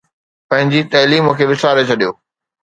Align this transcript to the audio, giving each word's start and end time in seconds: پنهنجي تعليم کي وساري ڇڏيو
پنهنجي 0.49 0.81
تعليم 0.93 1.25
کي 1.37 1.45
وساري 1.51 1.83
ڇڏيو 1.89 2.11